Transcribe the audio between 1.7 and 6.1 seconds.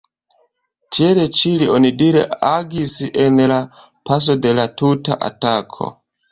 onidire agis en la paso de la tuta atako.